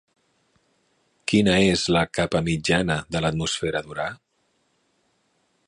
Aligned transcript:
Quina 1.31 1.57
és 1.73 1.83
la 1.95 2.03
capa 2.19 2.41
mitjana 2.47 2.97
de 3.17 3.21
l'atmosfera 3.27 3.83
d'Urà? 3.91 4.09